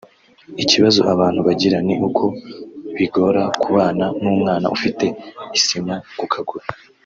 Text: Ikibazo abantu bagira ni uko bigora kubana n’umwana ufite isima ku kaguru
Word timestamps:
Ikibazo 0.63 1.01
abantu 1.13 1.39
bagira 1.47 1.77
ni 1.87 1.95
uko 2.07 2.25
bigora 2.97 3.41
kubana 3.61 4.05
n’umwana 4.21 4.65
ufite 4.75 5.05
isima 5.57 5.93
ku 6.17 6.25
kaguru 6.33 6.65